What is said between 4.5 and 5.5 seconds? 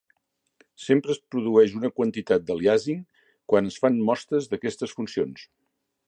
d'aquestes funcions.